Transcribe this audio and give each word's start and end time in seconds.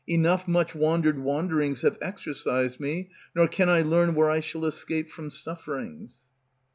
Enough 0.07 0.47
much 0.47 0.73
wandered 0.73 1.19
wanderings 1.19 1.81
Have 1.81 1.99
exercised 2.01 2.79
me, 2.79 3.11
nor 3.35 3.47
can 3.47 3.69
I 3.69 3.83
learn 3.83 4.15
where 4.15 4.31
I 4.31 4.39
shall 4.39 4.65
escape 4.65 5.11
from 5.11 5.29
sufferings. 5.29 6.21